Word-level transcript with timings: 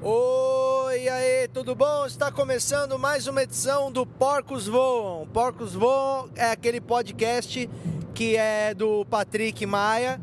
Oi, 0.00 1.08
aí, 1.08 1.48
tudo 1.48 1.74
bom? 1.74 2.06
Está 2.06 2.30
começando 2.30 2.96
mais 2.96 3.26
uma 3.26 3.42
edição 3.42 3.90
do 3.90 4.06
Porcos 4.06 4.68
Voam. 4.68 5.26
Porcos 5.26 5.74
Voam 5.74 6.30
é 6.36 6.52
aquele 6.52 6.80
podcast 6.80 7.68
que 8.14 8.36
é 8.36 8.72
do 8.74 9.04
Patrick 9.06 9.66
Maia, 9.66 10.20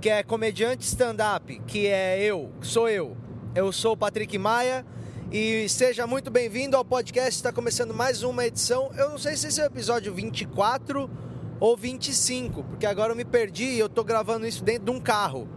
que 0.00 0.08
é 0.08 0.22
comediante 0.22 0.86
stand-up, 0.86 1.60
que 1.66 1.88
é 1.88 2.22
eu, 2.22 2.52
sou 2.62 2.88
eu. 2.88 3.16
Eu 3.52 3.72
sou 3.72 3.94
o 3.94 3.96
Patrick 3.96 4.38
Maia 4.38 4.86
e 5.32 5.68
seja 5.68 6.06
muito 6.06 6.30
bem-vindo 6.30 6.76
ao 6.76 6.84
podcast. 6.84 7.32
Está 7.32 7.52
começando 7.52 7.92
mais 7.92 8.22
uma 8.22 8.46
edição. 8.46 8.92
Eu 8.96 9.10
não 9.10 9.18
sei 9.18 9.36
se 9.36 9.48
esse 9.48 9.60
é 9.60 9.64
o 9.64 9.66
episódio 9.66 10.14
24 10.14 11.10
ou 11.58 11.76
25, 11.76 12.62
porque 12.62 12.86
agora 12.86 13.10
eu 13.10 13.16
me 13.16 13.24
perdi 13.24 13.64
e 13.64 13.78
eu 13.80 13.88
tô 13.88 14.04
gravando 14.04 14.46
isso 14.46 14.62
dentro 14.62 14.84
de 14.84 14.90
um 14.92 15.00
carro. 15.00 15.48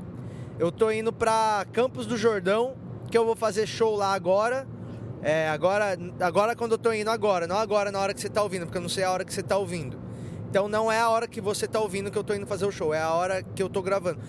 Eu 0.58 0.72
tô 0.72 0.90
indo 0.90 1.14
para 1.14 1.68
Campos 1.72 2.08
do 2.08 2.18
Jordão, 2.18 2.76
que 3.10 3.18
eu 3.18 3.26
vou 3.26 3.36
fazer 3.36 3.68
show 3.68 3.96
lá 3.96 4.14
agora. 4.14 4.68
É, 5.22 5.50
agora, 5.50 5.98
agora 6.20 6.56
quando 6.56 6.74
eu 6.74 6.78
tô 6.78 6.94
indo 6.94 7.10
agora, 7.10 7.46
não 7.46 7.58
agora 7.58 7.92
na 7.92 8.00
hora 8.00 8.14
que 8.14 8.22
você 8.22 8.30
tá 8.30 8.42
ouvindo, 8.42 8.66
porque 8.66 8.78
eu 8.78 8.82
não 8.82 8.90
sei 8.90 9.04
a 9.04 9.12
hora 9.12 9.26
que 9.26 9.34
você 9.34 9.44
tá 9.44 9.58
ouvindo. 9.58 10.00
Então 10.50 10.68
não 10.68 10.92
é 10.92 11.00
a 11.00 11.10
hora 11.10 11.28
que 11.28 11.42
você 11.42 11.68
tá 11.68 11.80
ouvindo 11.80 12.10
que 12.10 12.18
eu 12.18 12.24
tô 12.24 12.34
indo 12.34 12.48
fazer 12.48 12.66
o 12.66 12.72
show, 12.72 12.94
é 12.94 13.02
a 13.02 13.14
hora 13.14 13.44
que 13.44 13.62
eu 13.62 13.70
tô 13.70 13.82
gravando. 13.82 14.20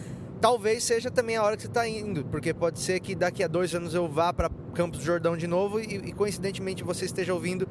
Talvez 0.41 0.83
seja 0.83 1.11
também 1.11 1.37
a 1.37 1.43
hora 1.43 1.57
que 1.57 1.63
você 1.63 1.69
tá 1.69 1.87
indo, 1.87 2.25
porque 2.25 2.53
pode 2.53 2.81
ser 2.81 2.99
que 3.01 3.15
daqui 3.15 3.45
a 3.45 3.49
dois 3.49 3.75
anos 3.75 3.95
eu 3.95 4.09
vá 4.09 4.33
para 4.33 4.51
Campos 4.75 4.99
do 5.01 5.05
Jordão 5.05 5.37
de 5.37 5.47
novo 5.47 5.79
e, 5.79 5.97
e 5.97 6.13
coincidentemente 6.13 6.83
você 6.83 7.05
esteja 7.05 7.33
ouvindo 7.33 7.69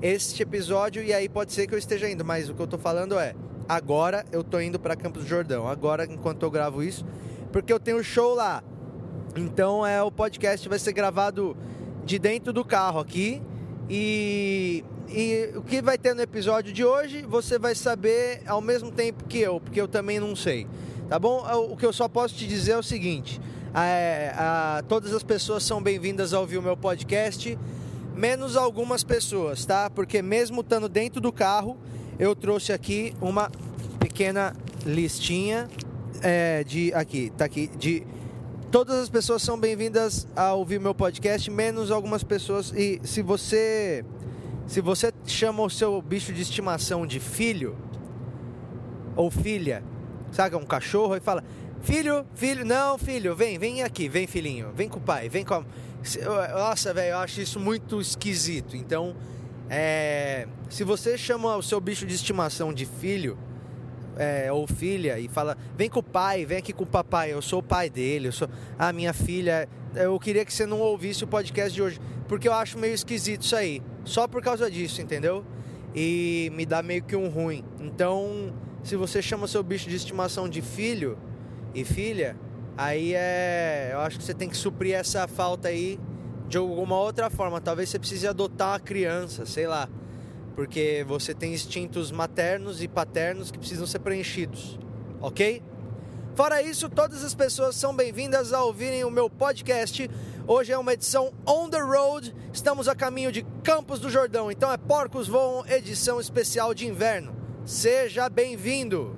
este 0.00 0.42
episódio 0.42 1.02
e 1.02 1.12
aí 1.12 1.28
pode 1.28 1.52
ser 1.52 1.66
que 1.66 1.74
eu 1.74 1.78
esteja 1.78 2.08
indo, 2.08 2.24
mas 2.24 2.48
o 2.48 2.54
que 2.54 2.62
eu 2.62 2.66
tô 2.66 2.78
falando 2.78 3.18
é 3.18 3.34
agora 3.68 4.24
eu 4.32 4.42
tô 4.42 4.60
indo 4.60 4.78
para 4.78 4.96
Campos 4.96 5.24
do 5.24 5.28
Jordão, 5.28 5.68
agora 5.68 6.04
enquanto 6.04 6.42
eu 6.44 6.50
gravo 6.50 6.82
isso 6.82 7.04
porque 7.54 7.72
eu 7.72 7.78
tenho 7.78 8.02
show 8.02 8.34
lá. 8.34 8.64
Então 9.36 9.84
é 9.84 10.02
o 10.02 10.12
podcast 10.12 10.68
vai 10.68 10.78
ser 10.78 10.92
gravado 10.92 11.56
de 12.04 12.18
dentro 12.18 12.52
do 12.52 12.64
carro 12.64 13.00
aqui 13.00 13.42
e, 13.90 14.84
e 15.08 15.50
o 15.56 15.62
que 15.62 15.82
vai 15.82 15.98
ter 15.98 16.14
no 16.14 16.22
episódio 16.22 16.72
de 16.72 16.84
hoje 16.84 17.22
você 17.22 17.58
vai 17.58 17.74
saber 17.74 18.42
ao 18.46 18.60
mesmo 18.60 18.92
tempo 18.92 19.24
que 19.24 19.38
eu, 19.38 19.60
porque 19.60 19.80
eu 19.80 19.88
também 19.88 20.20
não 20.20 20.36
sei, 20.36 20.68
tá 21.08 21.18
bom? 21.18 21.44
O 21.70 21.76
que 21.76 21.84
eu 21.84 21.92
só 21.92 22.08
posso 22.08 22.34
te 22.34 22.46
dizer 22.46 22.72
é 22.72 22.78
o 22.78 22.82
seguinte: 22.82 23.40
é, 23.74 24.32
a, 24.36 24.84
todas 24.88 25.12
as 25.12 25.24
pessoas 25.24 25.64
são 25.64 25.82
bem-vindas 25.82 26.32
a 26.32 26.38
ouvir 26.38 26.58
o 26.58 26.62
meu 26.62 26.76
podcast, 26.76 27.58
menos 28.14 28.56
algumas 28.56 29.02
pessoas, 29.02 29.66
tá? 29.66 29.90
Porque 29.90 30.22
mesmo 30.22 30.60
estando 30.60 30.88
dentro 30.88 31.20
do 31.20 31.32
carro, 31.32 31.76
eu 32.20 32.36
trouxe 32.36 32.72
aqui 32.72 33.12
uma 33.20 33.50
pequena 33.98 34.54
listinha 34.86 35.68
é, 36.22 36.62
de 36.62 36.94
aqui, 36.94 37.32
tá 37.36 37.46
aqui, 37.46 37.66
de 37.76 38.06
todas 38.74 38.98
as 38.98 39.08
pessoas 39.08 39.40
são 39.40 39.56
bem-vindas 39.56 40.26
a 40.34 40.52
ouvir 40.52 40.80
meu 40.80 40.92
podcast, 40.92 41.48
menos 41.48 41.92
algumas 41.92 42.24
pessoas. 42.24 42.72
E 42.74 43.00
se 43.04 43.22
você 43.22 44.04
se 44.66 44.80
você 44.80 45.12
chama 45.24 45.62
o 45.62 45.70
seu 45.70 46.02
bicho 46.02 46.32
de 46.32 46.42
estimação 46.42 47.06
de 47.06 47.20
filho 47.20 47.78
ou 49.14 49.30
filha, 49.30 49.84
sabe, 50.32 50.56
um 50.56 50.66
cachorro 50.66 51.14
e 51.14 51.20
fala: 51.20 51.44
"Filho, 51.82 52.26
filho, 52.34 52.64
não, 52.64 52.98
filho, 52.98 53.36
vem, 53.36 53.60
vem 53.60 53.84
aqui, 53.84 54.08
vem 54.08 54.26
filhinho, 54.26 54.72
vem 54.74 54.88
com 54.88 54.98
o 54.98 55.02
pai, 55.02 55.28
vem 55.28 55.44
com 55.44 55.54
a... 55.54 55.64
Nossa, 56.52 56.92
velho, 56.92 57.12
eu 57.12 57.18
acho 57.18 57.40
isso 57.40 57.60
muito 57.60 58.00
esquisito. 58.00 58.76
Então, 58.76 59.14
é, 59.70 60.48
se 60.68 60.82
você 60.82 61.16
chama 61.16 61.54
o 61.54 61.62
seu 61.62 61.80
bicho 61.80 62.04
de 62.04 62.16
estimação 62.16 62.74
de 62.74 62.86
filho, 62.86 63.38
é, 64.16 64.52
ou 64.52 64.66
filha 64.66 65.18
e 65.18 65.28
fala: 65.28 65.56
vem 65.76 65.88
com 65.88 66.00
o 66.00 66.02
pai, 66.02 66.44
vem 66.44 66.58
aqui 66.58 66.72
com 66.72 66.84
o 66.84 66.86
papai, 66.86 67.32
eu 67.32 67.42
sou 67.42 67.60
o 67.60 67.62
pai 67.62 67.90
dele, 67.90 68.28
eu 68.28 68.32
sou 68.32 68.48
a 68.78 68.92
minha 68.92 69.12
filha. 69.12 69.68
Eu 69.94 70.18
queria 70.18 70.44
que 70.44 70.52
você 70.52 70.66
não 70.66 70.80
ouvisse 70.80 71.22
o 71.22 71.26
podcast 71.26 71.72
de 71.72 71.82
hoje, 71.82 72.00
porque 72.26 72.48
eu 72.48 72.52
acho 72.52 72.78
meio 72.78 72.94
esquisito 72.94 73.42
isso 73.42 73.54
aí, 73.54 73.80
só 74.04 74.26
por 74.26 74.42
causa 74.42 74.70
disso, 74.70 75.00
entendeu? 75.00 75.44
E 75.94 76.50
me 76.54 76.66
dá 76.66 76.82
meio 76.82 77.02
que 77.02 77.14
um 77.14 77.28
ruim. 77.28 77.64
Então, 77.80 78.52
se 78.82 78.96
você 78.96 79.22
chama 79.22 79.46
seu 79.46 79.62
bicho 79.62 79.88
de 79.88 79.94
estimação 79.94 80.48
de 80.48 80.60
filho 80.60 81.16
e 81.72 81.84
filha, 81.84 82.36
aí 82.76 83.14
é. 83.14 83.90
Eu 83.92 84.00
acho 84.00 84.18
que 84.18 84.24
você 84.24 84.34
tem 84.34 84.48
que 84.48 84.56
suprir 84.56 84.94
essa 84.94 85.28
falta 85.28 85.68
aí 85.68 85.98
de 86.48 86.58
alguma 86.58 86.98
outra 86.98 87.30
forma. 87.30 87.60
Talvez 87.60 87.88
você 87.88 87.98
precise 87.98 88.26
adotar 88.26 88.72
uma 88.72 88.80
criança, 88.80 89.46
sei 89.46 89.68
lá 89.68 89.88
porque 90.54 91.04
você 91.06 91.34
tem 91.34 91.52
instintos 91.52 92.12
maternos 92.12 92.82
e 92.82 92.88
paternos 92.88 93.50
que 93.50 93.58
precisam 93.58 93.86
ser 93.86 93.98
preenchidos, 93.98 94.78
ok? 95.20 95.62
Fora 96.34 96.62
isso, 96.62 96.88
todas 96.88 97.22
as 97.22 97.34
pessoas 97.34 97.76
são 97.76 97.94
bem-vindas 97.94 98.52
a 98.52 98.62
ouvirem 98.64 99.04
o 99.04 99.10
meu 99.10 99.30
podcast. 99.30 100.10
Hoje 100.46 100.72
é 100.72 100.78
uma 100.78 100.92
edição 100.92 101.32
on 101.46 101.70
the 101.70 101.78
road, 101.78 102.34
estamos 102.52 102.88
a 102.88 102.94
caminho 102.94 103.30
de 103.30 103.42
Campos 103.62 104.00
do 104.00 104.10
Jordão, 104.10 104.50
então 104.50 104.70
é 104.72 104.76
Porcos 104.76 105.28
Voam, 105.28 105.64
edição 105.66 106.20
especial 106.20 106.74
de 106.74 106.86
inverno. 106.86 107.34
Seja 107.64 108.28
bem-vindo! 108.28 109.16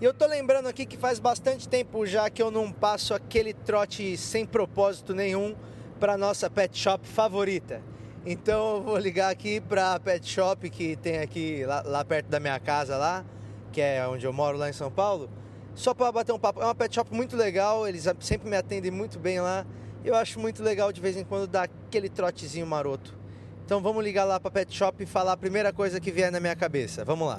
E 0.00 0.04
eu 0.04 0.14
tô 0.14 0.26
lembrando 0.26 0.68
aqui 0.68 0.86
que 0.86 0.96
faz 0.96 1.18
bastante 1.18 1.68
tempo 1.68 2.06
já 2.06 2.30
que 2.30 2.40
eu 2.40 2.52
não 2.52 2.70
passo 2.70 3.14
aquele 3.14 3.52
trote 3.52 4.16
sem 4.16 4.46
propósito 4.46 5.12
nenhum 5.12 5.56
para 5.98 6.16
nossa 6.16 6.48
pet 6.48 6.78
shop 6.78 7.06
favorita. 7.06 7.82
Então 8.26 8.76
eu 8.76 8.82
vou 8.82 8.98
ligar 8.98 9.30
aqui 9.30 9.60
para 9.60 9.98
Pet 10.00 10.28
Shop 10.28 10.68
que 10.68 10.96
tem 10.96 11.18
aqui 11.18 11.64
lá, 11.64 11.82
lá, 11.84 12.04
perto 12.04 12.26
da 12.26 12.38
minha 12.38 12.58
casa 12.60 12.96
lá, 12.96 13.24
que 13.72 13.80
é 13.80 14.06
onde 14.06 14.26
eu 14.26 14.32
moro 14.32 14.58
lá 14.58 14.68
em 14.68 14.72
São 14.72 14.90
Paulo, 14.90 15.30
só 15.74 15.94
para 15.94 16.10
bater 16.10 16.32
um 16.32 16.38
papo. 16.38 16.60
É 16.60 16.64
uma 16.64 16.74
pet 16.74 16.94
shop 16.94 17.14
muito 17.14 17.36
legal, 17.36 17.86
eles 17.86 18.04
sempre 18.20 18.50
me 18.50 18.56
atendem 18.56 18.90
muito 18.90 19.18
bem 19.18 19.40
lá. 19.40 19.64
Eu 20.04 20.14
acho 20.14 20.40
muito 20.40 20.62
legal 20.62 20.92
de 20.92 21.00
vez 21.00 21.16
em 21.16 21.24
quando 21.24 21.46
dar 21.46 21.64
aquele 21.64 22.08
trotezinho 22.08 22.66
maroto. 22.66 23.16
Então 23.64 23.80
vamos 23.80 24.02
ligar 24.02 24.24
lá 24.24 24.40
para 24.40 24.50
Pet 24.50 24.74
Shop 24.74 25.02
e 25.02 25.06
falar 25.06 25.32
a 25.32 25.36
primeira 25.36 25.72
coisa 25.72 26.00
que 26.00 26.10
vier 26.10 26.32
na 26.32 26.40
minha 26.40 26.56
cabeça. 26.56 27.04
Vamos 27.04 27.28
lá. 27.28 27.38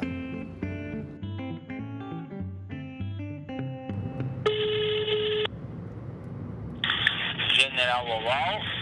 General 7.56 8.06
Oval. 8.06 8.79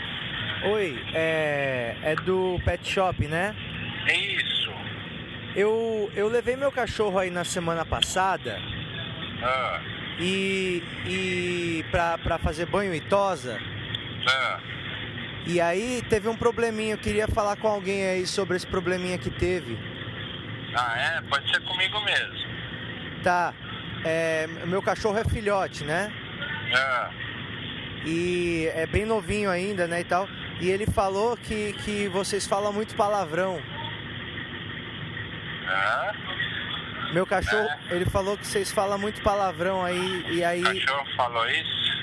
Oi, 0.73 0.99
é, 1.13 1.95
é 2.01 2.15
do 2.15 2.59
pet 2.65 2.87
shop, 2.91 3.25
né? 3.27 3.55
É 4.07 4.15
isso. 4.17 4.71
Eu, 5.55 6.11
eu 6.15 6.27
levei 6.27 6.55
meu 6.55 6.71
cachorro 6.71 7.17
aí 7.17 7.29
na 7.31 7.43
semana 7.43 7.83
passada 7.85 8.59
Ah, 9.41 9.79
e, 10.19 10.83
e 11.05 11.85
pra, 11.91 12.17
pra 12.17 12.37
fazer 12.37 12.65
banho 12.65 12.93
e 12.93 13.01
tosa. 13.01 13.59
ah. 14.27 14.59
E 15.49 15.61
aí 15.61 16.01
teve 16.09 16.27
um 16.27 16.35
probleminha, 16.35 16.95
eu 16.95 16.97
queria 16.97 17.25
falar 17.27 17.55
com 17.55 17.69
alguém 17.69 18.05
aí 18.05 18.27
sobre 18.27 18.57
esse 18.57 18.67
probleminha 18.67 19.17
que 19.17 19.29
teve. 19.29 19.77
Ah, 20.75 20.97
é? 21.17 21.21
Pode 21.29 21.49
ser 21.49 21.61
comigo 21.61 21.97
mesmo. 22.03 22.47
Tá, 23.23 23.53
é, 24.03 24.45
meu 24.65 24.81
cachorro 24.81 25.17
é 25.17 25.23
filhote, 25.23 25.85
né? 25.85 26.11
Ah, 26.75 27.09
E 28.05 28.69
é 28.75 28.85
bem 28.85 29.05
novinho 29.05 29.49
ainda, 29.49 29.87
né, 29.87 30.01
e 30.01 30.03
tal. 30.03 30.27
E 30.59 30.69
ele 30.69 30.85
falou 30.87 31.37
que, 31.37 31.73
que 31.83 32.07
vocês 32.09 32.47
falam 32.47 32.73
muito 32.73 32.95
palavrão. 32.95 33.61
ah. 35.67 36.11
Meu 37.13 37.25
cachorro, 37.25 37.69
ele 37.89 38.05
falou 38.05 38.37
que 38.37 38.45
vocês 38.45 38.69
falam 38.71 38.97
muito 38.99 39.21
palavrão 39.21 39.81
aí, 39.83 40.25
e 40.29 40.43
aí... 40.43 40.61
O 40.61 40.65
cachorro 40.65 41.05
falou 41.15 41.49
isso? 41.49 41.97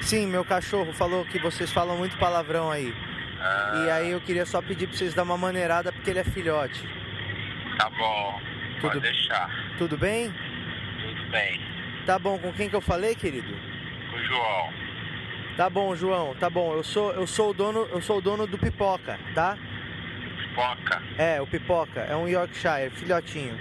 Sim, 0.00 0.26
meu 0.28 0.44
cachorro 0.44 0.92
falou 0.92 1.24
que 1.24 1.40
vocês 1.40 1.72
falam 1.72 1.96
muito 1.96 2.16
palavrão 2.16 2.70
aí. 2.70 2.94
Ah, 3.40 3.72
E 3.84 3.90
aí 3.90 4.10
eu 4.12 4.20
queria 4.20 4.46
só 4.46 4.62
pedir 4.62 4.86
pra 4.86 4.96
vocês 4.96 5.12
dar 5.12 5.24
uma 5.24 5.36
maneirada 5.36 5.90
porque 5.92 6.10
ele 6.10 6.20
é 6.20 6.24
filhote. 6.24 6.80
Tá 7.78 7.90
bom. 7.90 8.40
Tudo- 8.80 8.92
Pode 8.92 9.00
deixar. 9.00 9.50
Tudo 9.76 9.96
bem? 9.98 10.32
Tudo 11.02 11.30
bem. 11.30 11.60
Tá 12.06 12.16
bom, 12.18 12.38
com 12.38 12.52
quem 12.52 12.70
que 12.70 12.76
eu 12.76 12.80
falei, 12.80 13.16
querido? 13.16 13.52
O 14.14 14.18
João. 14.24 14.72
Tá 15.56 15.70
bom, 15.70 15.96
João, 15.96 16.34
tá 16.34 16.50
bom. 16.50 16.74
Eu 16.74 16.84
sou, 16.84 17.12
eu 17.12 17.26
sou 17.26 17.50
o 17.50 17.54
dono, 17.54 17.88
eu 17.90 18.02
sou 18.02 18.18
o 18.18 18.20
dono 18.20 18.46
do 18.46 18.58
Pipoca, 18.58 19.18
tá? 19.34 19.56
Pipoca. 20.36 21.02
É, 21.16 21.40
o 21.40 21.46
Pipoca, 21.46 22.00
é 22.00 22.14
um 22.14 22.28
Yorkshire, 22.28 22.90
filhotinho. 22.90 23.58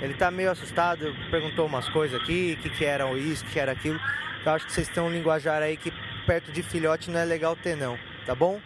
Ele 0.00 0.14
tá 0.14 0.30
meio 0.30 0.50
assustado, 0.50 1.14
perguntou 1.30 1.66
umas 1.66 1.88
coisas 1.88 2.20
aqui, 2.20 2.56
o 2.58 2.62
que, 2.62 2.70
que 2.70 2.84
era 2.84 3.08
isso, 3.12 3.44
o 3.44 3.46
que, 3.46 3.52
que 3.54 3.60
era 3.60 3.72
aquilo. 3.72 3.98
Eu 4.44 4.52
acho 4.52 4.66
que 4.66 4.72
vocês 4.72 4.88
têm 4.88 5.02
um 5.02 5.10
linguajar 5.10 5.62
aí 5.62 5.76
que 5.76 5.92
perto 6.26 6.50
de 6.50 6.62
filhote 6.62 7.10
não 7.10 7.20
é 7.20 7.24
legal 7.24 7.54
ter 7.56 7.76
não, 7.76 7.98
tá 8.26 8.34
bom? 8.34 8.60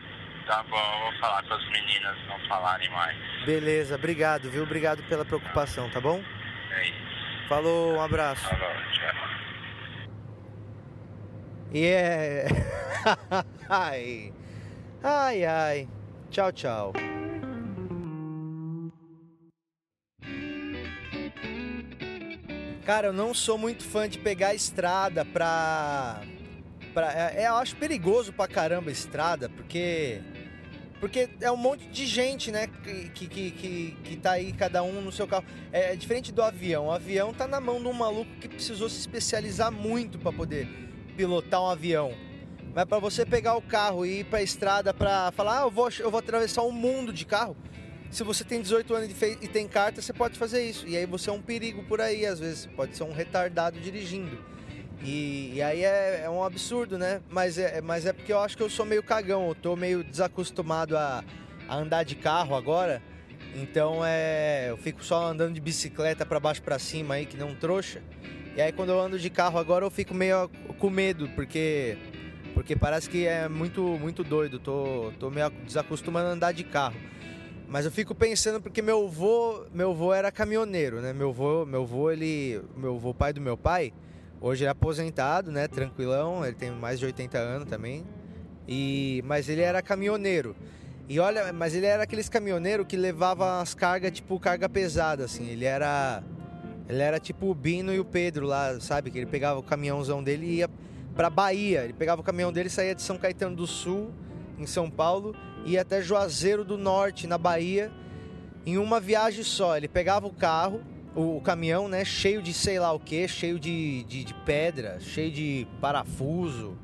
Tá 0.46 0.64
bom, 0.64 0.76
eu 0.76 1.10
vou 1.10 1.20
falar 1.20 1.42
com 1.44 1.54
as 1.54 1.64
meninas 1.68 2.16
não 2.26 2.38
falarem 2.48 2.90
mais. 2.90 3.16
Beleza, 3.44 3.94
obrigado, 3.94 4.50
viu? 4.50 4.62
Obrigado 4.62 5.02
pela 5.04 5.24
preocupação, 5.24 5.88
tá 5.90 6.00
bom? 6.00 6.22
É 6.70 6.88
isso. 6.88 7.46
Falou, 7.48 7.94
um 7.94 8.00
abraço. 8.00 8.48
Falou, 8.48 8.74
tchau. 8.92 9.29
E 11.72 11.84
é. 11.84 12.46
ai. 13.68 14.32
Ai, 15.02 15.44
ai. 15.44 15.88
Tchau, 16.30 16.52
tchau. 16.52 16.92
Cara, 22.84 23.08
eu 23.08 23.12
não 23.12 23.32
sou 23.32 23.56
muito 23.56 23.84
fã 23.84 24.08
de 24.08 24.18
pegar 24.18 24.48
a 24.48 24.54
estrada 24.54 25.24
pra 25.24 26.22
Pra, 26.92 27.12
é, 27.12 27.44
é, 27.44 27.48
eu 27.48 27.54
acho 27.56 27.76
perigoso 27.76 28.32
pra 28.32 28.48
caramba 28.48 28.90
a 28.90 28.92
estrada, 28.92 29.48
porque. 29.48 30.20
Porque 30.98 31.30
é 31.40 31.50
um 31.50 31.56
monte 31.56 31.86
de 31.86 32.04
gente, 32.04 32.52
né? 32.52 32.66
Que, 32.66 33.08
que, 33.08 33.50
que, 33.52 33.96
que 34.04 34.16
tá 34.16 34.32
aí, 34.32 34.52
cada 34.52 34.82
um 34.82 35.00
no 35.00 35.10
seu 35.10 35.26
carro. 35.26 35.44
É, 35.72 35.94
é 35.94 35.96
diferente 35.96 36.30
do 36.30 36.42
avião. 36.42 36.88
O 36.88 36.92
avião 36.92 37.32
tá 37.32 37.46
na 37.46 37.58
mão 37.58 37.80
de 37.80 37.86
um 37.86 37.92
maluco 37.92 38.30
que 38.38 38.46
precisou 38.46 38.86
se 38.86 38.98
especializar 38.98 39.72
muito 39.72 40.18
para 40.18 40.30
poder 40.30 40.68
pilotar 41.10 41.62
um 41.62 41.68
avião. 41.68 42.12
Mas 42.74 42.84
para 42.84 42.98
você 42.98 43.26
pegar 43.26 43.56
o 43.56 43.62
carro 43.62 44.06
e 44.06 44.20
ir 44.20 44.24
pra 44.24 44.42
estrada 44.42 44.94
pra 44.94 45.32
falar, 45.32 45.60
ah, 45.60 45.62
eu 45.62 45.70
vou, 45.70 45.88
eu 45.98 46.10
vou 46.10 46.18
atravessar 46.18 46.62
um 46.62 46.70
mundo 46.70 47.12
de 47.12 47.24
carro. 47.24 47.56
Se 48.10 48.24
você 48.24 48.44
tem 48.44 48.60
18 48.60 48.94
anos 48.94 49.22
e 49.22 49.48
tem 49.48 49.68
carta, 49.68 50.02
você 50.02 50.12
pode 50.12 50.38
fazer 50.38 50.68
isso. 50.68 50.86
E 50.86 50.96
aí 50.96 51.06
você 51.06 51.30
é 51.30 51.32
um 51.32 51.40
perigo 51.40 51.84
por 51.84 52.00
aí, 52.00 52.26
às 52.26 52.40
vezes. 52.40 52.66
Pode 52.66 52.96
ser 52.96 53.04
um 53.04 53.12
retardado 53.12 53.78
dirigindo. 53.78 54.38
E, 55.02 55.52
e 55.54 55.62
aí 55.62 55.84
é, 55.84 56.22
é, 56.24 56.30
um 56.30 56.42
absurdo, 56.42 56.98
né? 56.98 57.20
Mas 57.30 57.56
é, 57.56 57.80
mas 57.80 58.06
é 58.06 58.12
porque 58.12 58.32
eu 58.32 58.40
acho 58.40 58.56
que 58.56 58.62
eu 58.62 58.68
sou 58.68 58.84
meio 58.84 59.02
cagão, 59.02 59.48
eu 59.48 59.54
tô 59.54 59.74
meio 59.76 60.04
desacostumado 60.04 60.96
a, 60.96 61.24
a 61.68 61.76
andar 61.76 62.02
de 62.04 62.16
carro 62.16 62.54
agora. 62.54 63.00
Então 63.54 64.04
é. 64.04 64.66
Eu 64.70 64.76
fico 64.76 65.04
só 65.04 65.26
andando 65.26 65.54
de 65.54 65.60
bicicleta 65.60 66.26
para 66.26 66.38
baixo 66.38 66.62
para 66.62 66.78
cima 66.78 67.14
aí, 67.14 67.26
que 67.26 67.36
não 67.36 67.54
trouxa. 67.54 68.02
E 68.56 68.60
aí 68.60 68.72
quando 68.72 68.90
eu 68.90 69.00
ando 69.00 69.18
de 69.18 69.30
carro 69.30 69.58
agora 69.58 69.84
eu 69.84 69.90
fico 69.90 70.14
meio 70.14 70.48
com 70.78 70.90
medo, 70.90 71.28
porque. 71.30 71.96
Porque 72.54 72.74
parece 72.74 73.08
que 73.08 73.26
é 73.26 73.48
muito, 73.48 73.80
muito 73.82 74.24
doido. 74.24 74.58
Tô, 74.58 75.12
tô 75.18 75.30
meio 75.30 75.50
desacostumando 75.64 76.28
a 76.28 76.32
andar 76.32 76.52
de 76.52 76.64
carro. 76.64 76.96
Mas 77.68 77.84
eu 77.84 77.92
fico 77.92 78.14
pensando 78.14 78.60
porque 78.60 78.82
meu 78.82 79.06
avô, 79.06 79.64
meu 79.72 79.92
avô 79.92 80.12
era 80.12 80.32
caminhoneiro, 80.32 81.00
né? 81.00 81.12
Meu 81.12 81.30
avô, 81.30 81.64
meu 81.64 81.82
avô, 81.82 82.10
ele, 82.10 82.60
meu 82.76 82.96
avô 82.96 83.14
pai 83.14 83.32
do 83.32 83.40
meu 83.40 83.56
pai, 83.56 83.92
Hoje 84.42 84.64
é 84.64 84.68
aposentado, 84.68 85.52
né? 85.52 85.68
Tranquilão, 85.68 86.42
ele 86.46 86.54
tem 86.54 86.70
mais 86.70 86.98
de 86.98 87.04
80 87.04 87.36
anos 87.36 87.68
também. 87.68 88.06
E 88.66 89.22
mas 89.26 89.50
ele 89.50 89.60
era 89.60 89.82
caminhoneiro. 89.82 90.56
E 91.06 91.20
olha, 91.20 91.52
mas 91.52 91.74
ele 91.74 91.84
era 91.84 92.04
aqueles 92.04 92.28
caminhoneiros 92.28 92.86
que 92.86 92.96
levava 92.96 93.60
as 93.60 93.74
cargas, 93.74 94.12
tipo, 94.12 94.40
carga 94.40 94.66
pesada, 94.66 95.24
assim. 95.24 95.46
Ele 95.46 95.66
era. 95.66 96.22
Ele 96.90 97.02
era 97.02 97.20
tipo 97.20 97.48
o 97.48 97.54
Bino 97.54 97.94
e 97.94 98.00
o 98.00 98.04
Pedro 98.04 98.46
lá, 98.46 98.80
sabe? 98.80 99.12
Que 99.12 99.18
ele 99.18 99.26
pegava 99.26 99.60
o 99.60 99.62
caminhãozão 99.62 100.22
dele 100.24 100.46
e 100.46 100.54
ia 100.56 100.70
pra 101.14 101.30
Bahia. 101.30 101.84
Ele 101.84 101.92
pegava 101.92 102.20
o 102.20 102.24
caminhão 102.24 102.52
dele 102.52 102.66
e 102.66 102.70
saía 102.70 102.96
de 102.96 103.02
São 103.02 103.16
Caetano 103.16 103.54
do 103.54 103.66
Sul, 103.66 104.10
em 104.58 104.66
São 104.66 104.90
Paulo, 104.90 105.34
e 105.64 105.72
ia 105.72 105.82
até 105.82 106.02
Juazeiro 106.02 106.64
do 106.64 106.76
Norte, 106.76 107.28
na 107.28 107.38
Bahia, 107.38 107.92
em 108.66 108.76
uma 108.76 108.98
viagem 108.98 109.44
só. 109.44 109.76
Ele 109.76 109.86
pegava 109.86 110.26
o 110.26 110.32
carro, 110.32 110.82
o 111.14 111.40
caminhão, 111.40 111.88
né, 111.88 112.04
cheio 112.04 112.42
de 112.42 112.52
sei 112.52 112.80
lá 112.80 112.92
o 112.92 112.98
que, 112.98 113.28
cheio 113.28 113.58
de, 113.58 114.02
de, 114.04 114.24
de, 114.24 114.34
pedra, 114.34 114.98
cheio 114.98 115.30
de 115.30 115.68
parafuso, 115.80 116.76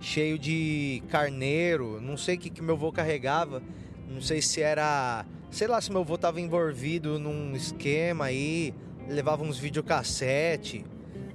cheio 0.00 0.36
de 0.38 1.04
carneiro, 1.08 2.00
não 2.00 2.16
sei 2.16 2.34
o 2.34 2.38
que, 2.38 2.50
que 2.50 2.60
meu 2.60 2.74
avô 2.74 2.90
carregava, 2.90 3.62
não 4.08 4.20
sei 4.20 4.42
se 4.42 4.60
era, 4.60 5.24
sei 5.50 5.68
lá 5.68 5.80
se 5.80 5.90
meu 5.92 6.00
avô 6.00 6.18
tava 6.18 6.40
envolvido 6.40 7.18
num 7.18 7.54
esquema 7.54 8.26
aí, 8.26 8.74
levava 9.08 9.42
uns 9.42 9.58
videocassete, 9.58 10.84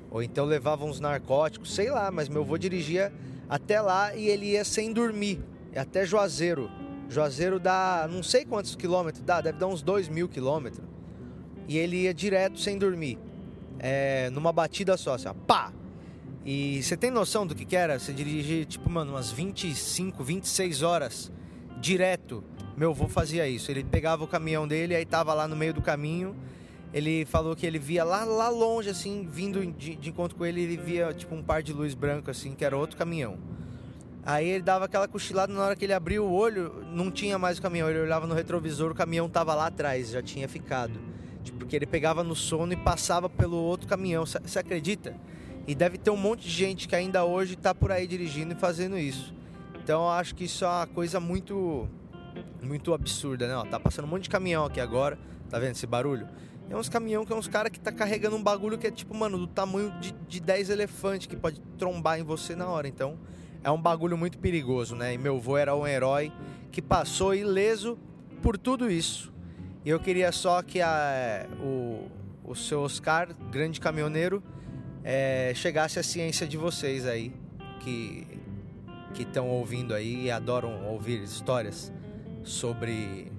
ou 0.10 0.24
então 0.24 0.46
levava 0.46 0.86
uns 0.86 1.00
narcóticos, 1.00 1.74
sei 1.74 1.90
lá, 1.90 2.10
mas 2.12 2.30
meu 2.30 2.42
avô 2.42 2.58
dirigia 2.58 3.14
até 3.50 3.80
lá 3.82 4.16
e 4.16 4.28
ele 4.28 4.48
ia 4.48 4.64
sem 4.64 4.92
dormir, 4.92 5.40
até 5.76 6.06
Juazeiro. 6.06 6.70
Juazeiro 7.10 7.60
dá 7.60 8.08
não 8.12 8.22
sei 8.22 8.46
quantos 8.46 8.76
quilômetros, 8.76 9.24
dá, 9.24 9.42
deve 9.42 9.58
dar 9.58 9.68
uns 9.68 9.82
2 9.82 10.10
mil 10.10 10.28
quilômetros 10.28 10.86
e 11.68 11.78
ele 11.78 12.04
ia 12.04 12.14
direto 12.14 12.60
sem 12.60 12.78
dormir, 12.78 13.18
é, 13.80 14.30
numa 14.30 14.52
batida 14.52 14.96
só, 14.98 15.16
assim, 15.16 15.28
ó, 15.28 15.34
pá! 15.34 15.74
E 16.50 16.82
você 16.82 16.96
tem 16.96 17.12
noção 17.12 17.46
do 17.46 17.54
que, 17.54 17.66
que 17.66 17.76
era? 17.76 18.00
Você 18.00 18.14
dirigir, 18.14 18.66
tipo, 18.66 18.90
mano, 18.90 19.12
umas 19.12 19.30
25, 19.30 20.24
26 20.24 20.82
horas 20.82 21.30
direto. 21.82 22.42
Meu 22.78 22.92
avô 22.92 23.10
fazia 23.10 23.46
isso. 23.50 23.70
Ele 23.70 23.84
pegava 23.84 24.24
o 24.24 24.28
caminhão 24.28 24.66
dele, 24.66 24.96
aí 24.96 25.06
tava 25.06 25.34
lá 25.34 25.46
no 25.46 25.58
meio 25.58 25.74
do 25.74 25.82
caminho. 25.82 26.34
Ele 26.94 27.26
falou 27.26 27.56
que 27.56 27.66
ele 27.66 27.78
via 27.78 28.04
lá, 28.04 28.24
lá 28.24 28.50
longe, 28.50 28.90
assim, 28.90 29.28
vindo 29.30 29.66
de, 29.66 29.96
de 29.96 30.10
encontro 30.10 30.38
com 30.38 30.46
ele, 30.46 30.62
ele 30.62 30.78
via, 30.78 31.14
tipo, 31.14 31.36
um 31.36 31.44
par 31.44 31.62
de 31.62 31.74
luz 31.74 31.94
branco, 31.94 32.32
assim, 32.32 32.54
que 32.54 32.64
era 32.64 32.78
outro 32.78 32.98
caminhão. 32.98 33.38
Aí 34.26 34.48
ele 34.48 34.64
dava 34.64 34.86
aquela 34.86 35.08
cochilada, 35.08 35.54
na 35.54 35.62
hora 35.62 35.76
que 35.76 35.86
ele 35.86 35.94
abriu 35.94 36.26
o 36.26 36.34
olho, 36.34 36.86
não 36.92 37.12
tinha 37.12 37.38
mais 37.38 37.58
o 37.58 37.62
caminhão. 37.62 37.90
Ele 37.90 38.00
olhava 38.00 38.26
no 38.28 38.34
retrovisor, 38.34 38.92
o 38.92 38.96
caminhão 38.96 39.30
tava 39.30 39.54
lá 39.54 39.68
atrás, 39.68 40.10
já 40.10 40.22
tinha 40.22 40.48
ficado 40.48 41.00
porque 41.52 41.76
ele 41.76 41.86
pegava 41.86 42.24
no 42.24 42.36
sono 42.36 42.74
e 42.74 42.76
passava 42.76 43.30
pelo 43.30 43.58
outro 43.58 43.88
caminhão. 43.88 44.26
Você 44.26 44.60
acredita? 44.60 45.16
E 45.68 45.76
deve 45.76 45.98
ter 45.98 46.10
um 46.10 46.18
monte 46.18 46.44
de 46.44 46.50
gente 46.50 46.88
que 46.88 46.96
ainda 46.96 47.26
hoje 47.26 47.56
está 47.56 47.76
por 47.76 47.92
aí 47.92 48.08
dirigindo 48.08 48.54
e 48.54 48.56
fazendo 48.56 48.98
isso. 48.98 49.34
Então 49.84 50.04
eu 50.04 50.10
acho 50.10 50.34
que 50.36 50.46
isso 50.46 50.64
é 50.64 50.68
uma 50.68 50.88
coisa 50.88 51.20
muito 51.20 51.88
muito 52.62 52.94
absurda, 52.94 53.48
né? 53.48 53.56
Ó, 53.56 53.66
tá 53.66 53.80
passando 53.80 54.06
um 54.06 54.08
monte 54.08 54.24
de 54.24 54.30
caminhão 54.30 54.66
aqui 54.66 54.80
agora. 54.80 55.18
Tá 55.50 55.60
vendo 55.60 55.72
esse 55.72 55.88
barulho? 55.88 56.28
É 56.70 56.76
uns 56.76 56.90
caminhão 56.90 57.26
que 57.26 57.32
é 57.32 57.36
uns 57.36 57.48
caras 57.48 57.72
que 57.72 57.80
tá 57.80 57.92
carregando 57.92 58.36
um 58.36 58.44
bagulho 58.44 58.78
que 58.78 58.88
é 58.88 58.92
tipo, 58.92 59.16
mano, 59.16 59.38
do 59.38 59.48
tamanho 59.48 59.92
de, 60.00 60.12
de 60.28 60.40
10 60.40 60.70
elefantes 60.70 61.28
que 61.28 61.36
pode 61.36 61.62
trombar 61.78 62.20
em 62.20 62.24
você 62.24 62.56
na 62.56 62.68
hora. 62.68 62.88
Então 62.88 63.18
é 63.64 63.72
um 63.72 63.82
bagulho 63.82 64.18
muito 64.18 64.38
perigoso, 64.38 64.96
né? 64.96 65.14
E 65.14 65.18
meu 65.18 65.38
avô 65.38 65.58
era 65.58 65.76
um 65.76 65.88
herói 65.88 66.32
que 66.72 66.82
passou 66.82 67.34
ileso 67.34 67.98
por 68.42 68.58
tudo 68.58 68.92
isso. 68.92 69.34
E 69.86 69.90
eu 69.90 70.00
queria 70.00 70.32
só 70.32 70.62
que 70.62 70.82
a, 70.82 71.48
o, 71.62 72.08
o 72.44 72.56
seu 72.56 72.82
Oscar, 72.82 73.34
grande 73.50 73.80
caminhoneiro, 73.80 74.44
é, 75.04 75.54
chegasse 75.56 75.98
à 75.98 76.04
ciência 76.04 76.46
de 76.46 76.58
vocês 76.58 77.06
aí, 77.06 77.34
que 77.80 78.28
que 79.18 79.24
estão 79.24 79.50
ouvindo 79.50 79.96
aí 79.96 80.26
e 80.26 80.32
adoram 80.32 80.86
ouvir 80.86 81.24
histórias 81.24 81.92
sobre 82.44 83.32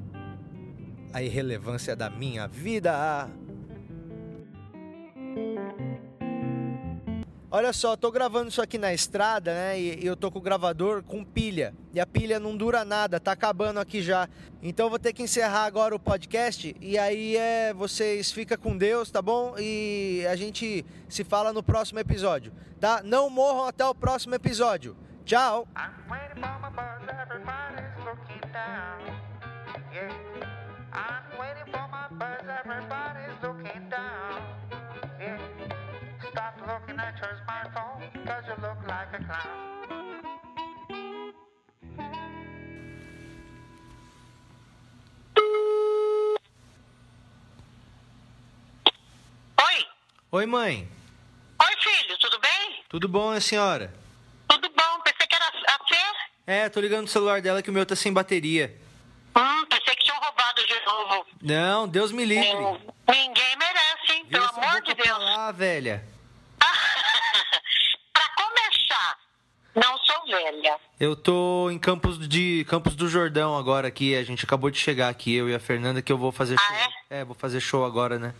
a 1.12 1.22
irrelevância 1.22 1.94
da 1.96 2.10
minha 2.10 2.46
vida. 2.46 3.28
Olha 7.50 7.72
só, 7.72 7.96
tô 7.96 8.10
gravando 8.10 8.50
isso 8.50 8.60
aqui 8.60 8.76
na 8.76 8.92
estrada, 8.92 9.54
né? 9.54 9.80
E, 9.80 10.04
eu 10.04 10.14
tô 10.14 10.30
com 10.30 10.38
o 10.38 10.42
gravador 10.42 11.02
com 11.02 11.24
pilha. 11.24 11.74
E 11.94 12.00
a 12.00 12.06
pilha 12.06 12.38
não 12.38 12.54
dura 12.54 12.84
nada, 12.84 13.18
tá 13.18 13.32
acabando 13.32 13.80
aqui 13.80 14.02
já. 14.02 14.28
Então 14.62 14.90
vou 14.90 14.98
ter 14.98 15.14
que 15.14 15.22
encerrar 15.22 15.64
agora 15.64 15.94
o 15.94 15.98
podcast. 15.98 16.76
E 16.78 16.98
aí 16.98 17.38
é 17.38 17.72
vocês 17.72 18.30
fica 18.30 18.58
com 18.58 18.76
Deus, 18.76 19.10
tá 19.10 19.22
bom? 19.22 19.54
E 19.58 20.26
a 20.30 20.36
gente 20.36 20.84
se 21.08 21.24
fala 21.24 21.50
no 21.50 21.62
próximo 21.62 21.98
episódio, 21.98 22.52
tá? 22.78 23.00
Não 23.02 23.30
morram 23.30 23.64
até 23.64 23.86
o 23.86 23.94
próximo 23.94 24.34
episódio. 24.34 24.94
Tchau. 25.24 25.66
I'm 30.92 31.38
waiting 31.38 31.72
for 31.72 31.86
my 31.88 32.08
buzz, 32.18 32.44
everybody's 32.48 33.36
looking 33.42 33.88
down. 33.90 34.42
Stop 36.30 36.54
looking 36.66 36.98
at 36.98 37.14
your 37.20 37.34
smartphone, 37.44 38.26
cause 38.26 38.44
you 38.46 38.54
look 38.62 38.78
like 38.86 39.08
a 39.12 39.24
clown. 39.24 39.68
Oi? 49.60 49.86
Oi, 50.32 50.46
mãe. 50.46 50.88
Oi, 51.60 51.74
filho, 51.82 52.18
tudo 52.18 52.38
bem? 52.40 52.84
Tudo 52.88 53.08
bom, 53.08 53.30
a 53.30 53.40
senhora? 53.40 53.92
Tudo 54.48 54.68
bom, 54.70 55.00
pensei 55.04 55.26
que 55.26 55.34
era 55.34 55.46
a 55.46 55.78
Fê. 55.86 55.96
É, 56.46 56.68
tô 56.68 56.80
ligando 56.80 57.02
no 57.02 57.08
celular 57.08 57.42
dela 57.42 57.62
que 57.62 57.70
o 57.70 57.72
meu 57.72 57.84
tá 57.84 57.94
sem 57.96 58.12
bateria. 58.12 58.74
Hum, 59.36 59.66
pensei 59.66 59.94
que 59.94 60.04
tinham 60.04 60.18
roubado 60.20 60.66
de 60.66 60.80
novo. 60.84 61.26
Não, 61.40 61.86
Deus 61.86 62.10
me 62.10 62.24
livre. 62.24 62.46
Ninguém 63.08 63.56
merece, 63.56 64.12
hein? 64.12 64.26
Pelo 64.26 64.44
amor 64.44 64.82
de 64.82 64.94
Deus. 64.94 65.18
Lá, 65.18 65.52
velha. 65.52 66.04
Pra 68.12 68.28
começar, 68.36 69.18
não 69.74 69.98
sou 69.98 70.26
velha. 70.26 70.76
Eu 70.98 71.14
tô 71.14 71.70
em 71.70 71.78
Campos 71.78 72.28
de 72.28 72.66
Campos 72.68 72.96
do 72.96 73.08
Jordão 73.08 73.56
agora 73.56 73.86
aqui. 73.86 74.16
A 74.16 74.24
gente 74.24 74.44
acabou 74.44 74.70
de 74.70 74.78
chegar 74.78 75.08
aqui, 75.08 75.34
eu 75.34 75.48
e 75.48 75.54
a 75.54 75.60
Fernanda, 75.60 76.02
que 76.02 76.12
eu 76.12 76.18
vou 76.18 76.32
fazer 76.32 76.56
ah, 76.58 76.62
show. 76.62 76.76
É? 77.10 77.20
é, 77.20 77.24
vou 77.24 77.36
fazer 77.36 77.60
show 77.60 77.84
agora, 77.84 78.18
né? 78.18 78.34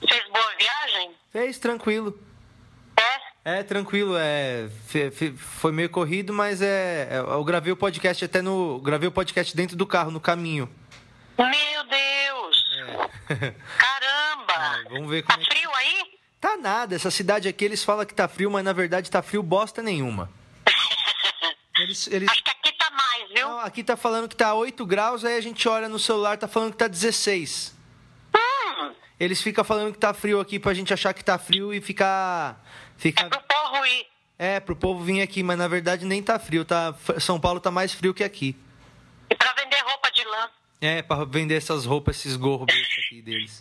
Fez 0.00 0.24
boa 0.28 0.52
viagem? 0.58 1.10
Fez, 1.30 1.58
tranquilo. 1.58 2.18
É? 3.44 3.58
É, 3.58 3.62
tranquilo, 3.62 4.14
é. 4.16 4.68
Foi 5.36 5.70
meio 5.70 5.90
corrido, 5.90 6.32
mas 6.32 6.62
é. 6.62 7.08
é 7.10 7.18
eu 7.18 7.44
gravei 7.44 7.72
o 7.72 7.76
podcast 7.76 8.24
até 8.24 8.40
no. 8.40 8.80
Gravei 8.80 9.08
o 9.08 9.12
podcast 9.12 9.54
dentro 9.54 9.76
do 9.76 9.86
carro, 9.86 10.10
no 10.10 10.20
caminho. 10.20 10.68
Meu 11.38 11.84
Deus! 11.84 11.97
Caramba! 13.28 14.84
Vamos 14.90 15.10
ver 15.10 15.22
como 15.22 15.38
tá 15.38 15.44
é 15.44 15.54
frio 15.54 15.74
aí? 15.74 16.18
Tá 16.40 16.56
nada, 16.56 16.94
essa 16.94 17.10
cidade 17.10 17.48
aqui 17.48 17.64
eles 17.64 17.84
falam 17.84 18.06
que 18.06 18.14
tá 18.14 18.28
frio, 18.28 18.50
mas 18.50 18.64
na 18.64 18.72
verdade 18.72 19.10
tá 19.10 19.22
frio 19.22 19.42
bosta 19.42 19.82
nenhuma. 19.82 20.30
Eles, 21.80 22.08
eles... 22.08 22.28
Acho 22.28 22.42
que 22.42 22.50
aqui 22.50 22.72
tá 22.72 22.90
mais, 22.90 23.28
viu? 23.28 23.48
Não, 23.48 23.60
aqui 23.60 23.84
tá 23.84 23.96
falando 23.96 24.28
que 24.28 24.34
tá 24.34 24.52
8 24.52 24.84
graus, 24.84 25.24
aí 25.24 25.36
a 25.36 25.40
gente 25.40 25.68
olha 25.68 25.88
no 25.88 25.96
celular, 25.96 26.36
tá 26.36 26.48
falando 26.48 26.72
que 26.72 26.76
tá 26.78 26.88
16. 26.88 27.72
Hum. 28.34 28.92
Eles 29.20 29.40
ficam 29.40 29.62
falando 29.62 29.92
que 29.92 29.98
tá 29.98 30.12
frio 30.12 30.40
aqui 30.40 30.58
pra 30.58 30.74
gente 30.74 30.92
achar 30.92 31.14
que 31.14 31.24
tá 31.24 31.38
frio 31.38 31.72
e 31.72 31.80
ficar. 31.80 32.60
ficar... 32.96 33.26
É 33.26 33.28
pro 33.28 33.40
povo 33.42 33.86
ir. 33.86 34.06
É, 34.36 34.60
pro 34.60 34.74
povo 34.74 35.04
vir 35.04 35.22
aqui, 35.22 35.42
mas 35.44 35.56
na 35.56 35.68
verdade 35.68 36.04
nem 36.04 36.20
tá 36.20 36.36
frio, 36.38 36.64
tá? 36.64 36.92
São 37.20 37.38
Paulo 37.38 37.60
tá 37.60 37.70
mais 37.70 37.92
frio 37.92 38.12
que 38.12 38.24
aqui. 38.24 38.56
E 39.30 39.34
pra 39.36 39.52
vender 39.52 39.80
roupa 39.82 40.10
de 40.10 40.24
lã. 40.24 40.50
É, 40.80 41.02
pra 41.02 41.24
vender 41.24 41.56
essas 41.56 41.84
roupas, 41.84 42.16
esses 42.16 42.36
gorros 42.36 42.68
aqui 43.06 43.20
deles. 43.22 43.60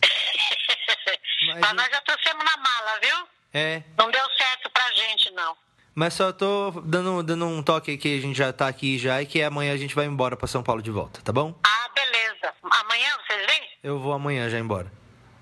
mas, 1.47 1.59
mas 1.62 1.74
nós 1.74 1.89
já 1.89 2.01
trouxemos 2.01 2.45
na 2.45 2.57
mala, 2.57 3.00
viu? 3.01 3.27
É. 3.53 3.83
Não 3.97 4.12
deu 4.12 4.25
certo 4.38 4.69
pra 4.69 4.91
gente, 4.93 5.31
não. 5.31 5.57
Mas 5.95 6.13
só 6.13 6.31
tô 6.31 6.69
dando, 6.86 7.24
dando 7.24 7.47
um 7.47 7.63
toque 7.63 7.97
que 7.97 8.19
a 8.19 8.21
gente 8.21 8.38
já 8.38 8.53
tá 8.53 8.67
aqui 8.67 9.00
já 9.00 9.19
e 9.19 9.25
que 9.25 9.41
amanhã 9.41 9.74
a 9.74 9.77
gente 9.77 9.95
vai 9.95 10.05
embora 10.05 10.38
pra 10.38 10.47
São 10.47 10.62
Paulo 10.62 10.79
de 10.79 10.91
volta, 10.91 11.21
tá 11.24 11.33
bom? 11.33 11.59
Ah, 11.65 11.89
beleza. 11.95 12.53
Amanhã 12.62 13.17
vocês 13.25 13.47
vêm? 13.47 13.69
Eu 13.81 13.97
vou 14.00 14.13
amanhã 14.13 14.47
já 14.47 14.59
embora. 14.59 14.91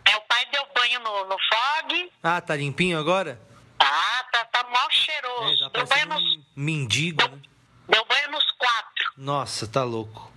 É, 0.05 0.15
o 0.15 0.21
pai 0.21 0.45
deu 0.53 0.65
banho 0.73 1.01
no, 1.01 1.25
no 1.25 1.35
fog. 1.37 2.11
Ah, 2.23 2.39
tá 2.39 2.55
limpinho 2.55 2.97
agora? 2.97 3.37
Ah, 3.79 4.25
tá, 4.31 4.45
tá 4.45 4.63
mal 4.69 4.89
cheiroso. 4.91 5.65
É, 5.65 5.69
tá 5.69 5.79
deu 5.79 5.87
banho 5.87 6.05
nos. 6.07 6.23
Um 6.23 6.43
mendigo, 6.55 7.17
deu, 7.17 7.35
né? 7.35 7.41
Deu 7.89 8.05
banho 8.05 8.31
nos 8.31 8.49
quatro. 8.51 9.11
Nossa, 9.17 9.67
tá 9.67 9.83
louco. 9.83 10.31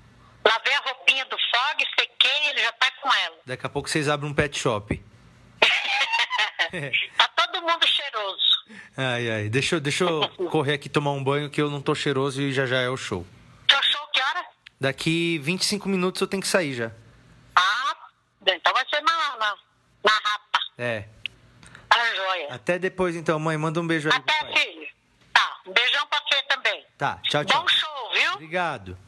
Lavei 0.45 0.75
a 0.75 0.80
roupinha 0.80 1.25
do 1.26 1.37
fog, 1.38 1.85
sequei, 1.97 2.49
ele 2.50 2.62
já 2.62 2.73
tá 2.73 2.90
com 3.00 3.14
ela. 3.14 3.38
Daqui 3.49 3.64
a 3.64 3.69
pouco 3.71 3.88
vocês 3.88 4.11
abrem 4.11 4.31
um 4.31 4.35
pet 4.35 4.59
shop. 4.59 5.02
tá 7.17 7.28
todo 7.28 7.62
mundo 7.62 7.87
cheiroso. 7.87 8.45
Ai, 8.95 9.31
ai. 9.31 9.49
Deixa, 9.49 9.76
eu, 9.76 9.81
deixa 9.81 10.05
eu 10.05 10.28
correr 10.52 10.75
aqui 10.75 10.87
tomar 10.90 11.12
um 11.12 11.25
banho 11.25 11.49
que 11.49 11.62
eu 11.62 11.71
não 11.71 11.81
tô 11.81 11.95
cheiroso 11.95 12.43
e 12.43 12.52
já 12.52 12.67
já 12.67 12.76
é 12.76 12.90
o 12.90 12.97
show. 12.99 13.26
Teu 13.67 13.83
show 13.83 14.07
que 14.12 14.21
hora? 14.21 14.45
Daqui 14.78 15.38
25 15.38 15.88
minutos 15.88 16.21
eu 16.21 16.26
tenho 16.26 16.43
que 16.43 16.47
sair 16.47 16.75
já. 16.75 16.93
Ah, 17.57 17.97
então 18.47 18.71
vai 18.75 18.85
ser 18.87 19.00
na, 19.00 19.37
na, 19.38 19.57
na 20.05 20.12
rapa. 20.12 20.59
É. 20.76 21.09
Tá 21.88 22.14
joia. 22.14 22.49
Até 22.55 22.78
depois 22.78 23.17
então, 23.17 23.40
mãe. 23.40 23.57
Manda 23.57 23.81
um 23.81 23.87
beijo 23.87 24.11
aí. 24.11 24.14
Até, 24.19 24.59
filho. 24.59 24.88
Tá, 25.33 25.57
um 25.67 25.73
beijão 25.73 26.07
pra 26.07 26.21
você 26.21 26.43
também. 26.43 26.85
Tá, 26.99 27.19
tchau, 27.23 27.43
tchau. 27.47 27.62
Bom 27.62 27.69
show, 27.69 28.11
viu? 28.12 28.33
Obrigado. 28.35 28.99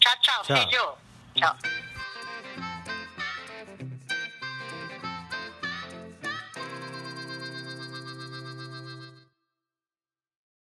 Tchau, 0.00 0.12
tchau, 0.20 0.42
Tchau. 0.42 0.56
filho. 0.68 0.92
Tchau. 1.34 1.56